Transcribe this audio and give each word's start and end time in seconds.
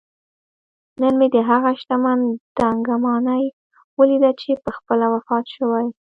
نن 1.01 1.13
مې 1.19 1.27
دهغه 1.35 1.71
شتمن 1.79 2.19
دنګه 2.57 2.95
ماڼۍ 3.03 3.43
ولیده 3.97 4.31
چې 4.41 4.61
پخپله 4.65 5.05
وفات 5.13 5.45
شوی 5.55 5.85